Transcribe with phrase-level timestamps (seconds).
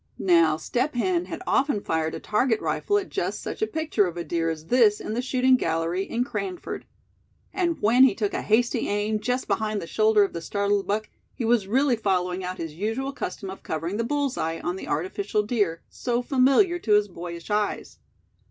[0.17, 4.17] Now, Step Hen had often fired a target rifle at just such a picture of
[4.17, 6.87] a deer as this in the shooting gallery in Cranford.
[7.53, 11.07] And when he took a hasty aim just behind the shoulder of the startled buck,
[11.35, 14.87] he was really following out his usual custom of covering the bull's eye on the
[14.87, 17.99] artificial deer, so familiar to his boyish eyes.